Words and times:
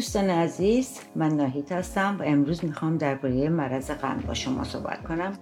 دوستان 0.00 0.30
عزیز 0.30 1.00
من 1.16 1.36
ناهید 1.36 1.72
هستم 1.72 2.16
و 2.20 2.22
امروز 2.22 2.64
می‌خوام 2.64 2.98
درباره 2.98 3.48
مرض 3.48 3.90
قند 3.90 4.26
با 4.26 4.34
شما 4.34 4.64
صحبت 4.64 5.02
کنم 5.02 5.38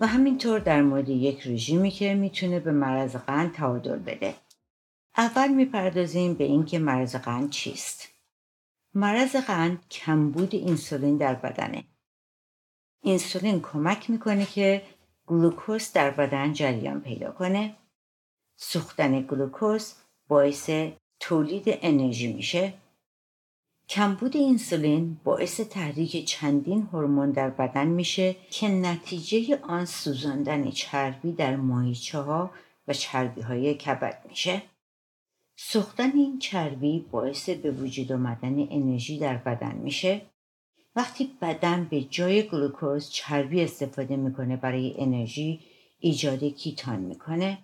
و 0.00 0.06
همینطور 0.06 0.58
در 0.58 0.82
مورد 0.82 1.08
یک 1.08 1.46
رژیمی 1.46 1.90
که 1.90 2.14
می‌تونه 2.14 2.60
به 2.60 2.72
مرض 2.72 3.16
قند 3.16 3.52
تعادل 3.52 3.98
بده. 3.98 4.34
اول 5.16 5.48
می‌پردازیم 5.48 6.34
به 6.34 6.44
اینکه 6.44 6.78
مرض 6.78 7.16
قند 7.16 7.50
چیست. 7.50 8.08
مرض 8.94 9.36
قند 9.36 9.88
کمبود 9.90 10.54
اینسولین 10.54 11.16
در 11.16 11.34
بدنه. 11.34 11.84
اینسولین 13.02 13.60
کمک 13.60 14.10
می‌کنه 14.10 14.46
که 14.46 14.82
گلوکوز 15.26 15.92
در 15.92 16.10
بدن 16.10 16.52
جریان 16.52 17.00
پیدا 17.00 17.32
کنه. 17.32 17.76
سوختن 18.56 19.20
گلوکوز 19.20 19.94
باعث 20.28 20.70
تولید 21.20 21.64
انرژی 21.66 22.32
میشه. 22.32 22.74
کمبود 23.88 24.36
اینسولین 24.36 25.20
باعث 25.24 25.60
تحریک 25.60 26.24
چندین 26.24 26.88
هورمون 26.92 27.30
در 27.30 27.50
بدن 27.50 27.86
میشه 27.86 28.36
که 28.50 28.68
نتیجه 28.68 29.58
آن 29.62 29.84
سوزاندن 29.84 30.70
چربی 30.70 31.32
در 31.32 31.56
ماهیچه 31.56 32.18
ها 32.18 32.50
و 32.88 32.92
چربی 32.92 33.40
های 33.40 33.74
کبد 33.74 34.22
میشه. 34.28 34.62
سوختن 35.56 36.10
این 36.14 36.38
چربی 36.38 37.06
باعث 37.10 37.48
به 37.48 37.70
وجود 37.70 38.12
آمدن 38.12 38.66
انرژی 38.70 39.18
در 39.18 39.36
بدن 39.36 39.74
میشه. 39.74 40.22
وقتی 40.96 41.30
بدن 41.42 41.84
به 41.90 42.00
جای 42.00 42.42
گلوکوز 42.42 43.10
چربی 43.10 43.62
استفاده 43.62 44.16
می‌کنه 44.16 44.56
برای 44.56 44.94
انرژی 44.98 45.60
ایجاد 45.98 46.44
کیتان 46.44 47.00
می‌کنه. 47.00 47.58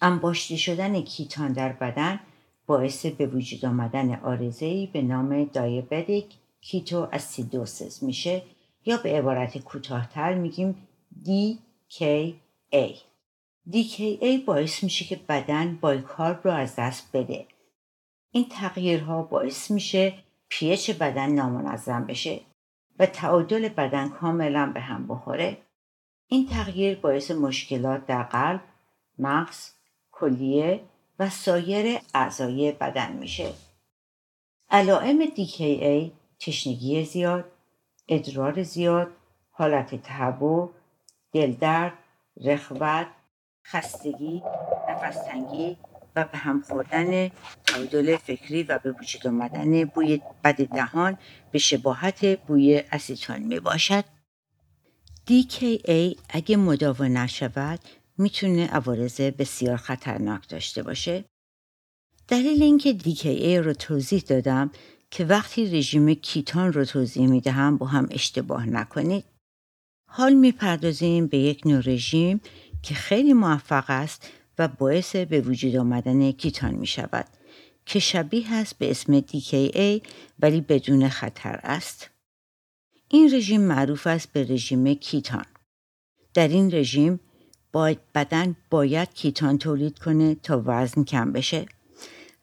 انباشته 0.00 0.56
شدن 0.56 1.00
کیتان 1.00 1.52
در 1.52 1.72
بدن 1.72 2.20
باعث 2.68 3.06
به 3.06 3.26
وجود 3.26 3.64
آمدن 3.64 4.14
آرزهی 4.14 4.86
به 4.86 5.02
نام 5.02 5.44
دایابتیک 5.44 6.26
کیتو 6.60 7.08
اسیدوسس 7.12 8.02
میشه 8.02 8.42
یا 8.84 8.96
به 8.96 9.18
عبارت 9.18 9.58
کوتاهتر 9.58 10.34
میگیم 10.34 10.88
DKA. 11.24 12.94
DKA 13.72 14.44
باعث 14.46 14.84
میشه 14.84 15.04
که 15.04 15.20
بدن 15.28 15.78
بایکارب 15.80 16.40
رو 16.44 16.50
از 16.50 16.76
دست 16.76 17.16
بده. 17.16 17.46
این 18.30 18.48
تغییرها 18.48 19.22
باعث 19.22 19.70
میشه 19.70 20.14
پیچ 20.48 20.90
بدن 20.90 21.32
نامنظم 21.32 22.06
بشه 22.06 22.40
و 22.98 23.06
تعادل 23.06 23.68
بدن 23.68 24.08
کاملا 24.08 24.72
به 24.74 24.80
هم 24.80 25.06
بخوره. 25.06 25.58
این 26.26 26.46
تغییر 26.46 26.98
باعث 26.98 27.30
مشکلات 27.30 28.06
در 28.06 28.22
قلب، 28.22 28.60
مغز، 29.18 29.70
کلیه 30.12 30.80
و 31.18 31.30
سایر 31.30 32.00
اعضای 32.14 32.72
بدن 32.72 33.12
میشه. 33.12 33.52
علائم 34.70 35.26
DKA 35.26 36.10
تشنگی 36.40 37.04
زیاد، 37.04 37.44
ادرار 38.08 38.62
زیاد، 38.62 39.08
حالت 39.50 40.02
تهوع، 40.02 40.70
دلدرد، 41.32 41.92
رخوت، 42.44 43.06
خستگی، 43.66 44.42
نفستنگی 44.88 45.76
و 46.16 46.24
به 46.24 46.38
هم 46.38 46.62
خوردن 46.62 47.28
تعادل 47.66 48.16
فکری 48.16 48.62
و 48.62 48.78
به 48.78 48.92
وجود 48.92 49.26
آمدن 49.26 49.84
بوی 49.84 50.20
بد 50.44 50.54
دهان 50.54 51.18
به 51.52 51.58
شباهت 51.58 52.24
بوی 52.24 52.82
اسیتون 52.92 53.38
می 53.38 53.60
باشد. 53.60 54.04
DKA 55.30 56.18
اگه 56.28 56.56
مداوا 56.56 57.06
نشود 57.06 57.80
می‌تونه 58.18 58.66
عوارض 58.66 59.20
بسیار 59.20 59.76
خطرناک 59.76 60.48
داشته 60.48 60.82
باشه. 60.82 61.24
دلیل 62.28 62.62
اینکه 62.62 62.98
DKA 62.98 63.64
رو 63.66 63.72
توضیح 63.72 64.20
دادم 64.20 64.70
که 65.10 65.24
وقتی 65.24 65.78
رژیم 65.78 66.14
کیتان 66.14 66.72
رو 66.72 66.84
توضیح 66.84 67.26
می‌دهم 67.26 67.76
با 67.76 67.86
هم 67.86 68.08
اشتباه 68.10 68.66
نکنید. 68.66 69.24
حال 70.10 70.32
می‌پردازیم 70.32 71.26
به 71.26 71.38
یک 71.38 71.66
نوع 71.66 71.82
رژیم 71.86 72.40
که 72.82 72.94
خیلی 72.94 73.32
موفق 73.32 73.84
است 73.88 74.28
و 74.58 74.68
باعث 74.68 75.16
به 75.16 75.40
وجود 75.40 75.76
آمدن 75.76 76.32
کیتان 76.32 76.74
می 76.74 76.86
شود 76.86 77.26
که 77.86 77.98
شبیه 77.98 78.52
است 78.52 78.78
به 78.78 78.90
اسم 78.90 79.20
DKA 79.20 80.06
ولی 80.38 80.60
بدون 80.60 81.08
خطر 81.08 81.60
است. 81.62 82.10
این 83.08 83.34
رژیم 83.34 83.60
معروف 83.60 84.06
است 84.06 84.32
به 84.32 84.44
رژیم 84.44 84.94
کیتان. 84.94 85.44
در 86.34 86.48
این 86.48 86.74
رژیم 86.74 87.20
باید 87.72 87.98
بدن 88.14 88.56
باید 88.70 89.14
کیتان 89.14 89.58
تولید 89.58 89.98
کنه 89.98 90.34
تا 90.34 90.62
وزن 90.66 91.04
کم 91.04 91.32
بشه. 91.32 91.66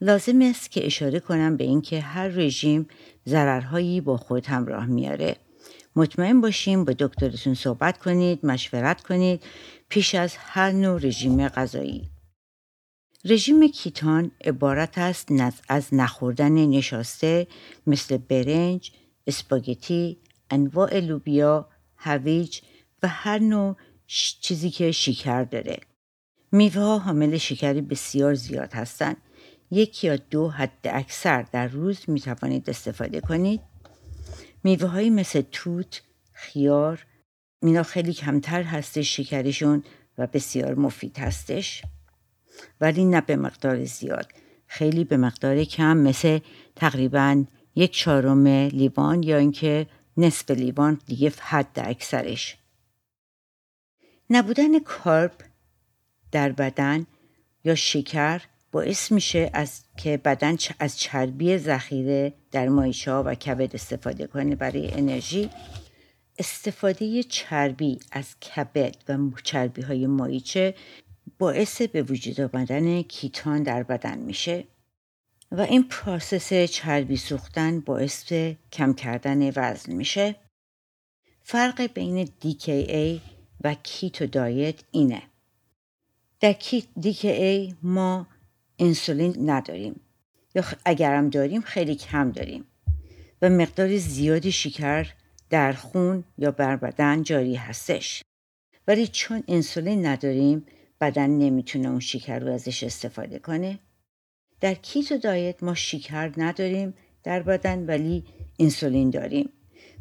لازم 0.02 0.42
است 0.42 0.72
که 0.72 0.86
اشاره 0.86 1.20
کنم 1.20 1.58
به 1.58 1.64
اینکه 1.64 2.02
هر 2.02 2.28
رژیم 2.28 2.88
ضررهایی 3.28 4.02
با 4.02 4.18
خود 4.18 4.46
همراه 4.46 4.86
میاره. 4.86 5.36
مطمئن 5.96 6.42
باشیم 6.42 6.86
با 6.86 6.94
دکترتون 7.00 7.54
صحبت 7.54 7.98
کنید، 7.98 8.46
مشورت 8.46 9.04
کنید 9.04 9.44
پیش 9.90 10.16
از 10.16 10.36
هر 10.38 10.72
نوع 10.72 11.00
رژیم 11.00 11.48
غذایی. 11.48 12.10
رژیم 13.26 13.68
کیتان 13.68 14.32
عبارت 14.46 14.98
است 14.98 15.30
از 15.70 15.94
نخوردن 15.94 16.52
نشاسته 16.52 17.48
مثل 17.88 18.18
برنج، 18.18 18.92
اسپاگتی، 19.28 20.18
انواع 20.50 21.00
لوبیا، 21.00 21.70
هویج 21.96 22.62
و 23.04 23.08
هر 23.08 23.40
نوع 23.40 23.76
چیزی 24.08 24.70
که 24.70 24.92
شکر 24.92 25.44
داره. 25.44 25.80
میوه 26.52 26.82
ها 26.82 26.98
حامل 26.98 27.38
شکری 27.38 27.82
بسیار 27.82 28.34
زیاد 28.34 28.74
هستند. 28.74 29.18
یک 29.72 30.04
یا 30.04 30.16
دو 30.16 30.50
حد 30.50 30.80
اکثر 30.84 31.42
در 31.42 31.68
روز 31.68 32.00
می 32.08 32.20
توانید 32.20 32.70
استفاده 32.70 33.22
کنید. 33.22 33.62
میوه 34.64 34.88
های 34.88 35.10
مثل 35.10 35.42
توت، 35.52 36.02
خیار، 36.34 37.06
اینا 37.62 37.84
خیلی 37.84 38.14
کمتر 38.14 38.64
هستش 38.64 39.16
شکرشون 39.16 39.84
و 40.18 40.28
بسیار 40.28 40.76
مفید 40.76 41.18
هستش. 41.18 41.84
ولی 42.82 43.06
نه 43.06 43.22
به 43.22 43.36
مقدار 43.36 43.86
زیاد. 43.86 44.32
خیلی 44.68 45.04
به 45.04 45.18
مقدار 45.18 45.64
کم 45.64 45.98
مثل 45.98 46.40
تقریبا 46.76 47.46
یک 47.76 47.92
چهارم 47.92 48.48
لیوان 48.48 49.24
یا 49.24 49.38
اینکه 49.38 49.88
نصف 50.18 50.52
لیوان 50.52 51.00
دیگه 51.06 51.34
حد 51.40 51.80
اکثرش. 51.80 52.58
نبودن 54.30 54.80
کارب 54.80 55.32
در 56.32 56.52
بدن 56.52 57.06
یا 57.64 57.76
شکر 57.76 58.42
باعث 58.72 59.12
میشه 59.12 59.50
از 59.54 59.82
که 59.98 60.18
بدن 60.18 60.58
از 60.80 61.00
چربی 61.00 61.58
ذخیره 61.58 62.34
در 62.52 62.70
مایچه 62.70 63.12
و 63.12 63.36
کبد 63.36 63.76
استفاده 63.76 64.28
کنه. 64.28 64.56
برای 64.56 64.92
انرژی 64.92 65.50
استفاده 66.40 67.24
چربی 67.24 68.00
از 68.12 68.40
کبد 68.40 68.96
و 69.10 69.18
چربی 69.44 69.82
های 69.82 70.08
ماهیچه 70.08 70.76
باعث 71.40 71.82
به 71.82 72.02
وجود 72.04 72.42
آمدن 72.42 73.02
ketone 73.02 73.64
در 73.64 73.84
بدن 73.84 74.18
میشه 74.18 74.64
و 75.52 75.62
این 75.62 75.84
process 75.84 76.54
چربی 76.54 77.18
سوختن 77.18 77.80
باعث 77.80 78.34
کم 78.72 78.94
کردن 78.94 79.52
وزن 79.56 79.94
میشه. 79.94 80.36
فرق 81.44 81.82
بین 81.94 82.26
DKA 82.26 83.35
و 83.64 83.76
keto 83.84 84.26
diet 84.26 84.84
اینه. 84.92 85.22
در 86.40 86.54
DKA 86.54 87.76
ما 87.84 88.28
انسولین 88.80 89.50
نداریم. 89.50 90.00
یا 90.56 90.64
اگرم 90.86 91.30
داریم 91.30 91.62
خیلی 91.62 91.96
کم 91.96 92.32
داریم. 92.32 92.66
و 93.42 93.50
مقدار 93.50 93.98
زیادی 93.98 94.52
شکر 94.52 95.14
در 95.50 95.74
خون 95.74 96.24
یا 96.38 96.52
بر 96.52 96.76
بدن 96.76 97.24
جاری 97.24 97.56
هستش. 97.56 98.24
ولی 98.88 99.08
چون 99.08 99.44
انسولین 99.48 100.06
نداریم 100.06 100.66
بدن 101.02 101.30
نمی‌تونه 101.30 101.90
اون 101.90 102.00
شکر 102.00 102.40
رو 102.40 102.52
ازش 102.54 102.84
استفاده 102.84 103.40
کنه. 103.40 103.80
در 104.62 104.74
کیتو 104.74 105.18
دایت 105.18 105.64
ما 105.64 105.74
شکر 105.74 106.32
نداریم 106.38 106.94
در 107.24 107.44
بدن 107.44 107.86
ولی 107.86 108.24
انسولین 108.60 109.10
داریم. 109.10 109.50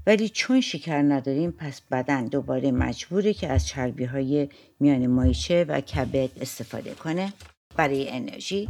ولی 0.06 0.29
چون 0.29 0.61
شکر 0.61 1.03
نداریم 1.03 1.51
پس 1.51 1.81
بدن 1.81 2.27
دوباره 2.27 2.73
مجبوره 2.73 3.35
که 3.35 3.49
از 3.49 3.67
چربی 3.67 4.05
های 4.05 4.49
میان 4.81 5.06
مایچه 5.06 5.65
و 5.65 5.81
کبد 5.81 6.31
استفاده 6.41 6.95
کنه 6.95 7.33
برای 7.77 8.11
انرژی 8.11 8.69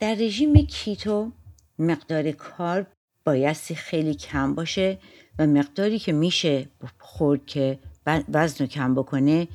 در 0.00 0.14
رژیم 0.14 0.54
کیتو 0.54 1.32
مقدار 1.78 2.32
کارب 2.32 2.86
بایستی 3.24 3.74
خیلی 3.74 4.14
کم 4.14 4.54
باشه 4.54 4.98
و 5.38 5.46
مقداری 5.46 5.98
که 5.98 6.12
میشه 6.12 6.66
خورد 6.98 7.46
که 7.46 7.78
وزن 8.28 8.64
رو 8.64 8.66
کم 8.66 8.94
بکنه 8.94 9.48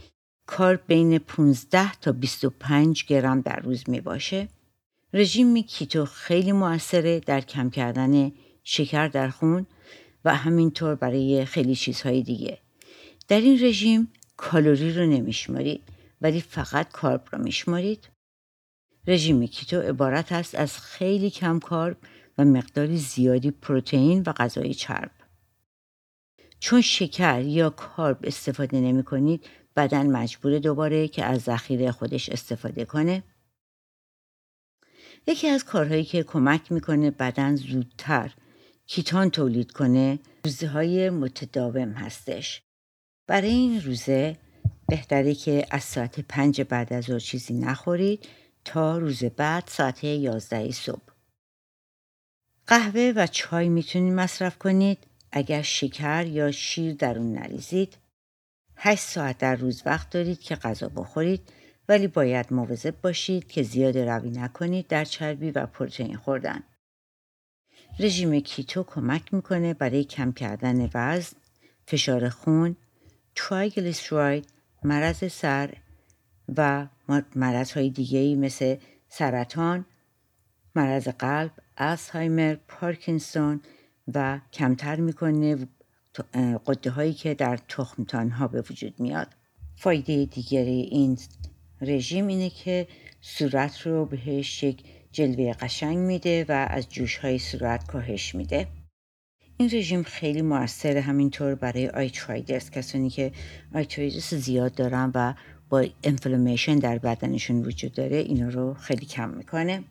کارب 0.46 0.82
بین 0.88 1.18
15 1.18 1.94
تا 1.94 2.12
25 2.12 3.06
گرم 3.06 3.42
در 3.42 3.60
روز 3.60 3.90
می 3.90 4.02
باشه. 4.02 4.48
رژیم 5.14 5.62
کیتو 5.62 6.06
خیلی 6.06 6.52
موثره 6.52 7.20
در 7.20 7.42
کم 7.42 7.70
کردن 7.70 8.32
شکر 8.64 9.08
در 9.08 9.30
خون 9.30 9.66
و 10.26 10.36
همینطور 10.36 10.96
برای 10.96 11.46
خیلی 11.46 11.76
چیزهای 11.76 12.24
دیگه 12.24 12.58
در 13.28 13.40
این 13.40 13.66
رژیم 13.66 14.14
کالوری 14.38 14.94
رو 14.94 15.06
نمیشمارید 15.06 15.84
ولی 16.22 16.42
فقط 16.42 16.92
کارب 16.92 17.28
رو 17.32 17.44
میشمارید 17.44 18.10
رژیم 19.08 19.48
کیتو 19.48 19.80
عبارت 19.82 20.32
است 20.32 20.56
از 20.56 20.78
خیلی 20.78 21.30
کم 21.30 21.60
کارب 21.60 21.98
و 22.38 22.46
مقداری 22.46 22.98
زیادی 22.98 23.52
پروتئین 23.52 24.24
و 24.26 24.34
غذای 24.34 24.74
چرب. 24.74 25.12
چون 26.60 26.82
شکر 26.82 27.42
یا 27.42 27.70
کارب 27.70 28.20
استفاده 28.24 28.82
نمی 28.82 29.04
کنید 29.04 29.46
بدن 29.76 30.08
مجبور 30.08 30.60
دوباره 30.60 31.08
که 31.08 31.26
از 31.26 31.42
ذخیره 31.42 31.92
خودش 31.92 32.30
استفاده 32.30 32.86
کنه. 32.86 33.24
یکی 35.28 35.48
از 35.48 35.66
کارهایی 35.66 36.04
که 36.04 36.24
کمک 36.24 36.72
می‌کنه 36.72 37.12
بدن 37.12 37.56
زودتر 37.56 38.34
کیتان 38.92 39.30
تولید 39.30 39.72
کنه 39.72 40.20
روزه 40.46 40.68
های 40.68 41.10
متداوم 41.10 41.92
هستش. 41.92 42.62
برای 43.28 43.50
این 43.50 43.82
روزه 43.82 44.38
بهتره 44.88 45.36
که 45.36 45.66
از 45.72 45.84
ساعت 45.84 46.20
پنج 46.20 46.62
بعد 46.62 46.94
از 46.94 47.04
ظهر 47.04 47.20
چیزی 47.20 47.54
نخورید 47.54 48.28
تا 48.66 48.98
روز 48.98 49.24
بعد 49.24 49.64
ساعت 49.68 50.04
یازده 50.04 50.72
صبح. 50.72 51.02
قهوه 52.68 53.14
و 53.16 53.28
چای 53.28 53.70
می‌تونید 53.70 54.14
مصرف 54.14 54.58
کنید 54.58 54.98
اگر 55.32 55.62
شکر 55.62 56.26
یا 56.26 56.52
شیر 56.52 56.94
در 56.94 57.18
اون 57.18 57.34
نریزید. 57.34 57.98
هشت 58.76 59.04
ساعت 59.04 59.38
در 59.38 59.56
روز 59.56 59.82
وقت 59.86 60.10
دارید 60.10 60.40
که 60.40 60.56
غذا 60.56 60.90
بخورید 60.90 61.42
ولی 61.90 62.08
باید 62.08 62.54
مواظب 62.54 63.02
باشید 63.02 63.48
که 63.48 63.64
زیاد 63.64 63.98
روی 63.98 64.30
نکنید 64.30 64.88
در 64.88 65.06
چربی 65.06 65.52
و 65.52 65.66
پروتئین 65.66 66.18
خوردن. 66.18 66.64
رژیم 68.00 68.40
کیتو 68.40 68.84
کمک 68.84 69.34
می‌کنه 69.34 69.74
برای 69.74 70.04
کم 70.04 70.32
کردن 70.32 70.90
وزن، 70.94 71.38
فشار 71.86 72.30
خون، 72.30 72.76
ترایگلیسراید، 73.36 74.48
مرض 74.84 75.34
سر 75.34 75.74
و 76.58 76.88
مرض 77.36 77.72
های 77.72 77.90
دیگه 77.90 78.36
مثل 78.36 78.76
سرطان، 79.10 79.86
مرض 80.76 81.08
قلب، 81.08 81.52
الزایمر، 81.78 82.56
پارکینسون 82.68 83.62
و 84.14 84.40
کمتر 84.54 84.96
می‌کنه 84.96 85.68
قده 86.66 86.90
هایی 86.90 87.14
که 87.14 87.34
در 87.34 87.58
تخمتان 87.58 88.30
ها 88.30 88.48
به 88.48 88.62
وجود 88.62 89.00
میاد. 89.00 89.28
فایده 89.76 90.26
دیگری 90.26 90.82
این 90.82 91.18
رژیم 91.82 92.28
اینه 92.28 92.50
که 92.50 92.88
صورت 93.22 93.82
رو 93.82 94.06
بهش 94.06 94.64
یک 94.64 94.84
جلوه 95.12 95.54
قشنگ 95.54 95.98
میده 95.98 96.46
و 96.50 96.68
از 96.70 96.90
جوش 96.90 97.18
های 97.18 97.40
صورت 97.40 97.88
کاهش 97.88 98.36
میده. 98.36 98.68
این 99.58 99.70
رژیم 99.74 100.04
خیلی 100.04 100.42
موثر 100.42 100.98
همینطور 100.98 101.56
برای 101.56 101.90
arthritis 101.90 102.70
کسانی 102.70 103.10
که 103.10 103.32
arthritis 103.74 104.34
زیاد 104.34 104.76
دارن 104.76 105.12
و 105.16 105.34
یا 105.70 105.86
inflammation 106.04 106.76
در 106.76 106.98
بدنشون 106.98 107.66
وجود 107.66 107.94
داره 107.94 108.18
اینا 108.18 108.50
رو 108.50 108.74
خیلی 108.74 109.06
کم 109.06 109.30
می‌کنه 109.30 109.84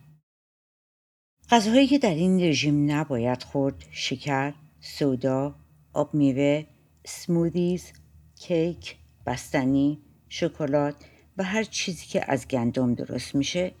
غذاهایی 1.49 1.87
که 1.87 1.97
در 1.97 2.13
این 2.13 2.41
رژیم 2.41 2.91
نباید 2.91 3.43
خورد 3.43 3.85
شکر 3.91 4.53
soda 4.79 5.55
آب 5.93 6.13
میوه 6.13 6.65
smoothies 7.05 7.91
کیک 8.39 8.95
بستنی 9.25 9.99
شکلات 10.29 10.95
و 11.37 11.43
هر 11.43 11.63
چیزی 11.63 12.05
که 12.05 12.31
از 12.31 12.47
گندم 12.47 12.93
درست 12.93 13.35
میشه 13.35 13.71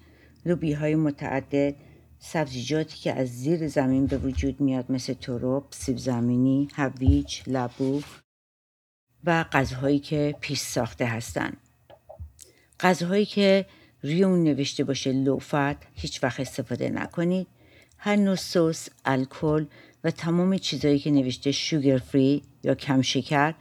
لوبیا 0.45 0.73
های 0.73 0.95
متعدد 0.95 1.75
سبزیجاتی 2.19 2.97
که 2.97 3.13
از 3.13 3.27
زیر 3.27 3.67
زمین 3.67 4.05
به 4.05 4.17
وجود 4.17 4.61
میاد 4.61 4.91
مثل 4.91 5.13
تروب، 5.13 5.63
سیب 5.71 5.97
زمینی، 5.97 6.67
هویج، 6.73 7.41
لبو 7.47 8.01
و 9.23 9.43
غذاهایی 9.43 9.99
که 9.99 10.35
پیش 10.41 10.59
ساخته 10.59 11.05
هستند. 11.05 11.57
غذاهایی 12.79 13.25
که 13.25 13.65
روی 14.03 14.23
اون 14.23 14.43
نوشته 14.43 14.83
باشه 14.83 15.11
لوفت 15.11 15.87
هیچ 15.93 16.23
وقت 16.23 16.39
استفاده 16.39 16.89
نکنید. 16.89 17.47
هر 17.97 18.15
نوع 18.15 18.35
سس، 18.35 18.89
الکل 19.05 19.65
و 20.03 20.11
تمام 20.11 20.57
چیزهایی 20.57 20.99
که 20.99 21.11
نوشته 21.11 21.51
شوگر 21.51 21.97
فری 21.97 22.43
یا 22.63 22.75
کم 22.75 23.01
شکر 23.01 23.53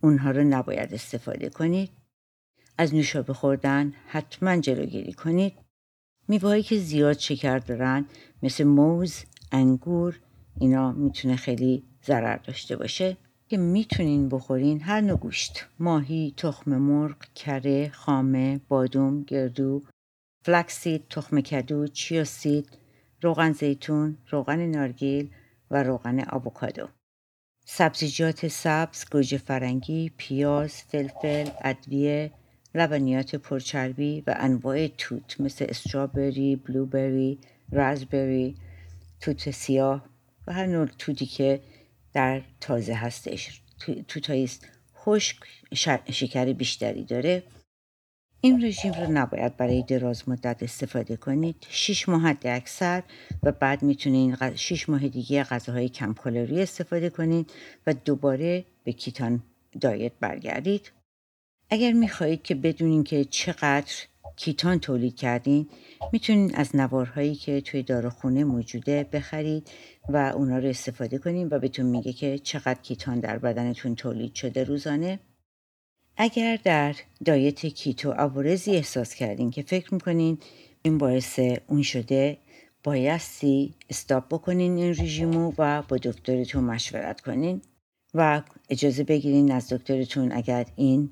اونها 0.00 0.30
رو 0.30 0.44
نباید 0.44 0.94
استفاده 0.94 1.48
کنید. 1.48 1.90
از 2.78 2.94
نوشابه 2.94 3.34
خوردن 3.34 3.92
حتما 4.06 4.56
جلوگیری 4.56 5.12
کنید. 5.12 5.65
میوهایی 6.28 6.62
که 6.62 6.78
زیاد 6.78 7.18
شکر 7.18 7.58
دارن 7.58 8.06
مثل 8.42 8.64
موز، 8.64 9.24
انگور 9.52 10.20
اینا 10.60 10.92
می‌تونه 10.92 11.36
خیلی 11.36 11.82
ضرر 12.06 12.36
داشته 12.36 12.76
باشه 12.76 13.16
که 13.48 13.56
می‌تونین 13.56 14.28
بخورین 14.28 14.80
هر 14.80 15.00
نوع 15.00 15.18
گوشت 15.18 15.66
ماهی، 15.78 16.34
تخم 16.36 16.76
مرغ، 16.76 17.16
کره، 17.34 17.90
خامه، 17.94 18.60
بادوم، 18.68 19.22
گردو، 19.22 19.82
فلکسید، 20.42 21.08
تخم 21.10 21.40
کدو، 21.40 21.86
چیاسید، 21.86 22.78
روغن 23.22 23.52
زیتون، 23.52 24.16
روغن 24.30 24.66
نارگیل 24.66 25.30
و 25.70 25.82
روغن 25.82 26.24
آووکادو. 26.28 26.88
سبزیجات 27.64 28.48
سبز، 28.48 29.04
گوجه 29.12 29.38
فرنگی، 29.38 30.12
پیاز، 30.16 30.72
فلفل، 30.72 31.48
ادویه، 31.64 32.32
لبنیات 32.76 33.36
پرچربی 33.36 34.22
و 34.26 34.34
انواع 34.38 34.86
توت 34.86 35.40
مثل 35.40 35.66
استرابری، 35.68 36.56
بلوبری، 36.56 37.38
رازبری، 37.72 38.56
توت 39.20 39.50
سیاه 39.50 40.04
و 40.46 40.52
هر 40.52 40.66
نوع 40.66 40.86
توتی 40.86 41.26
که 41.26 41.60
در 42.12 42.42
تازه 42.60 42.94
هستش 42.94 43.62
توتایی 44.08 44.50
خشک 44.96 45.36
شکر 46.10 46.52
بیشتری 46.52 47.04
داره. 47.04 47.42
این 48.40 48.64
رژیم 48.64 48.92
رو 48.92 49.12
نباید 49.12 49.56
برای 49.56 49.82
دراز 49.82 50.28
مدت 50.28 50.62
استفاده 50.62 51.16
کنید. 51.16 51.66
6 51.68 52.08
ماه 52.08 52.22
حد 52.22 52.46
اکثر 52.46 53.02
و 53.42 53.52
بعد 53.52 53.82
می‌تونید 53.82 54.54
6 54.54 54.88
ماه 54.88 55.08
دیگه 55.08 55.44
غذاهای 55.44 55.88
کم 55.88 56.14
کالری 56.14 56.62
استفاده 56.62 57.10
کنید 57.10 57.52
و 57.86 57.94
دوباره 57.94 58.64
به 58.84 58.92
کیتان 58.92 59.42
دایت 59.80 60.12
برگردید. 60.20 60.92
اگر 61.70 61.92
می‌خواهید 61.92 62.42
که 62.42 62.54
بدونین 62.54 63.04
که 63.04 63.24
چقدر 63.24 63.92
کیتان 64.36 64.80
تولید 64.80 65.16
کردین 65.16 65.68
می‌تونین 66.12 66.54
از 66.54 66.76
نوارهایی 66.76 67.34
که 67.34 67.60
توی 67.60 67.82
داروخونه 67.82 68.44
موجوده 68.44 69.04
بخرید 69.12 69.70
و 70.08 70.32
اونا 70.36 70.58
رو 70.58 70.68
استفاده 70.68 71.18
کنین 71.18 71.48
و 71.50 71.58
بهتون 71.58 71.86
میگه 71.86 72.12
که 72.12 72.38
چقدر 72.38 72.80
کیتان 72.82 73.20
در 73.20 73.38
بدنتون 73.38 73.94
تولید 73.94 74.34
شده 74.34 74.64
روزانه. 74.64 75.20
اگر 76.16 76.58
در 76.64 76.94
دایت 77.24 77.66
کیتو 77.66 78.10
عوارضی 78.10 78.70
احساس 78.70 79.14
کردین 79.14 79.50
که 79.50 79.62
فکر 79.62 79.94
می‌کنین 79.94 80.38
این 80.82 80.98
باعث 80.98 81.40
اون 81.66 81.82
شده 81.82 82.38
بایستی 82.84 83.74
استاپ 83.90 84.28
بکنین 84.28 84.76
این 84.76 84.90
رژیمو 84.90 85.52
و 85.58 85.82
با 85.88 85.96
دکترتون 85.96 86.64
مشورت 86.64 87.20
کنین 87.20 87.62
و 88.14 88.42
اجازه 88.70 89.04
بگیرین 89.04 89.52
از 89.52 89.72
دکترتون 89.72 90.32
اگر 90.32 90.66
این 90.76 91.10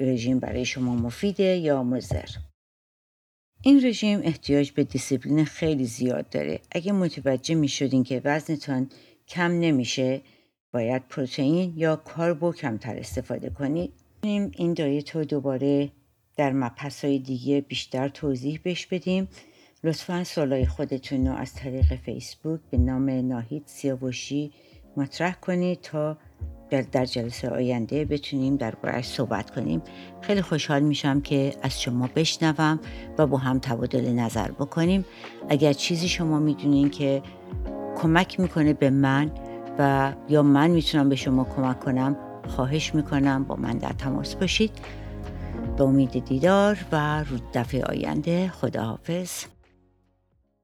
رژیم 0.00 0.38
برای 0.38 0.64
شما 0.64 0.94
مفیده 0.94 1.56
یا 1.56 1.82
مضر. 1.82 2.28
این 3.62 3.86
رژیم 3.86 4.20
احتیاج 4.22 4.70
به 4.70 4.84
دیسیپلین 4.84 5.44
خیلی 5.44 5.84
زیاد 5.84 6.28
داره. 6.28 6.60
اگه 6.72 6.92
متوجه 6.92 7.54
می 7.54 7.68
شدین 7.68 8.04
که 8.04 8.20
وزنتان 8.24 8.90
کم 9.28 9.52
نمیشه 9.52 10.20
باید 10.72 11.08
پروتئین 11.08 11.72
یا 11.76 11.96
carbo 11.96 12.52
کمتر 12.52 12.98
استفاده 12.98 13.50
کنید. 13.50 13.92
این 14.22 14.74
diet 14.74 15.16
رو 15.16 15.24
دوباره 15.24 15.92
در 16.36 16.52
مبحث 16.52 17.04
های 17.04 17.18
دیگه 17.18 17.60
بیشتر 17.60 18.08
توضیح 18.08 18.60
بش 18.64 18.86
بدیم. 18.86 19.28
لطفا 19.84 20.24
سوالای 20.24 20.66
خودتون 20.66 21.26
رو 21.26 21.34
از 21.34 21.54
طریق 21.54 21.96
فیسبوک 21.96 22.60
به 22.70 22.78
نام 22.78 23.10
ناهید 23.10 23.62
سیاوشی 23.66 24.52
مطرح 24.96 25.34
کنید 25.34 25.80
تا 25.80 26.18
در 26.92 27.04
جلسه 27.04 27.48
آینده 27.50 28.04
بتونیم 28.04 28.56
دربارهش 28.56 29.06
صحبت 29.06 29.50
کنیم. 29.50 29.82
خیلی 30.20 30.42
خوشحال 30.42 30.82
میشم 30.82 31.20
که 31.20 31.54
از 31.62 31.82
شما 31.82 32.08
بشنوم 32.16 32.80
و 33.18 33.26
با 33.26 33.38
هم 33.38 33.58
تبادل 33.58 34.12
نظر 34.12 34.50
بکنیم. 34.50 35.04
اگر 35.48 35.72
چیزی 35.72 36.08
شما 36.08 36.38
می‌دونین 36.38 36.90
که 36.90 37.22
کمک 37.96 38.40
می‌کنه 38.40 38.72
به 38.72 38.90
من 38.90 39.30
و 39.78 40.12
یا 40.28 40.42
من 40.42 40.70
می‌تونم 40.70 41.08
به 41.08 41.16
شما 41.16 41.44
کمک 41.44 41.80
کنم 41.80 42.16
خواهش 42.48 42.94
می‌کنم 42.94 43.44
با 43.44 43.56
من 43.56 43.78
در 43.78 43.92
تماس 43.92 44.34
باشید. 44.34 44.70
به 45.76 45.84
امید 45.84 46.24
دیدار 46.24 46.78
و 46.92 47.24
رو 47.24 47.38
دفعه 47.54 47.84
آینده 47.84 48.48
خداحافظ. 48.48 49.44